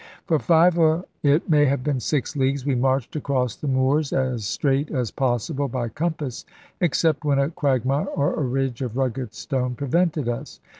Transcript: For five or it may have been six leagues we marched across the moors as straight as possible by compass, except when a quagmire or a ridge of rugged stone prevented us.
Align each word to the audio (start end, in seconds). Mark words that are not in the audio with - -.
For 0.25 0.39
five 0.39 0.79
or 0.79 1.05
it 1.21 1.47
may 1.47 1.65
have 1.65 1.83
been 1.83 1.99
six 1.99 2.35
leagues 2.35 2.65
we 2.65 2.73
marched 2.73 3.15
across 3.15 3.55
the 3.55 3.67
moors 3.67 4.11
as 4.11 4.47
straight 4.47 4.89
as 4.89 5.11
possible 5.11 5.67
by 5.67 5.89
compass, 5.89 6.43
except 6.79 7.23
when 7.23 7.37
a 7.37 7.51
quagmire 7.51 8.07
or 8.07 8.33
a 8.33 8.41
ridge 8.41 8.81
of 8.81 8.97
rugged 8.97 9.35
stone 9.35 9.75
prevented 9.75 10.27
us. 10.27 10.59